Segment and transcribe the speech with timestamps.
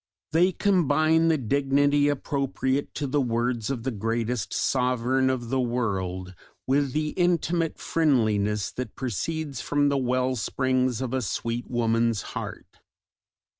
[0.31, 6.33] They combine the dignity appropriate to the words of the greatest Sovereign of the World,
[6.65, 12.79] with the intimate friendliness that proceeds from the wellsprings of a sweet woman's heart.